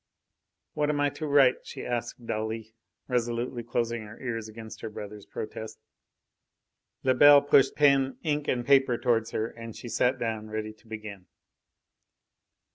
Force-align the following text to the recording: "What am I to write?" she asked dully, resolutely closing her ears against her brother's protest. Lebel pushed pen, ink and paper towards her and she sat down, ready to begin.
"What 0.73 0.89
am 0.89 0.99
I 0.99 1.09
to 1.11 1.27
write?" 1.27 1.57
she 1.61 1.85
asked 1.85 2.25
dully, 2.25 2.73
resolutely 3.07 3.61
closing 3.61 4.07
her 4.07 4.19
ears 4.19 4.47
against 4.49 4.81
her 4.81 4.89
brother's 4.89 5.27
protest. 5.27 5.77
Lebel 7.03 7.43
pushed 7.43 7.75
pen, 7.75 8.17
ink 8.23 8.47
and 8.47 8.65
paper 8.65 8.97
towards 8.97 9.29
her 9.29 9.45
and 9.47 9.75
she 9.75 9.89
sat 9.89 10.17
down, 10.17 10.49
ready 10.49 10.73
to 10.73 10.87
begin. 10.87 11.27